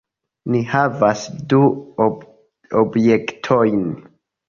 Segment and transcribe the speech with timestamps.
[0.55, 1.61] Ni havas du
[2.85, 3.89] objektojn.